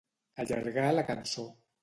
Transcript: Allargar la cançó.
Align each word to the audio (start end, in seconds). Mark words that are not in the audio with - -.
Allargar 0.43 0.87
la 0.95 1.05
cançó. 1.11 1.47